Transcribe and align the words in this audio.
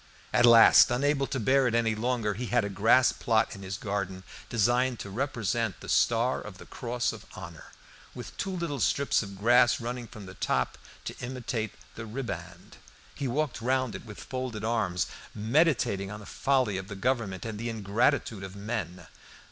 At 0.33 0.47
last, 0.47 0.89
unable 0.89 1.27
to 1.27 1.39
bear 1.39 1.67
it 1.67 1.75
any 1.75 1.93
longer, 1.93 2.33
he 2.33 2.47
had 2.47 2.63
a 2.65 2.69
grass 2.69 3.11
plot 3.11 3.53
in 3.55 3.61
his 3.61 3.77
garden 3.77 4.23
designed 4.49 4.97
to 5.01 5.11
represent 5.11 5.79
the 5.79 5.87
Star 5.89 6.41
of 6.41 6.57
the 6.57 6.65
Cross 6.65 7.13
of 7.13 7.27
Honour 7.37 7.65
with 8.15 8.35
two 8.35 8.49
little 8.49 8.79
strips 8.79 9.21
of 9.21 9.37
grass 9.37 9.79
running 9.79 10.07
from 10.07 10.25
the 10.25 10.33
top 10.33 10.79
to 11.05 11.15
imitate 11.19 11.75
the 11.93 12.07
ribband. 12.07 12.77
He 13.13 13.27
walked 13.27 13.61
round 13.61 13.93
it 13.93 14.03
with 14.03 14.23
folded 14.23 14.63
arms, 14.65 15.05
meditating 15.35 16.09
on 16.09 16.19
the 16.19 16.25
folly 16.25 16.77
of 16.79 16.87
the 16.87 16.95
Government 16.95 17.45
and 17.45 17.59
the 17.59 17.69
ingratitude 17.69 18.43
of 18.43 18.55
men. 18.55 19.05